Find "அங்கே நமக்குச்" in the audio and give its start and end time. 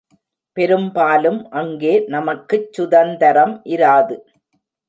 1.51-2.73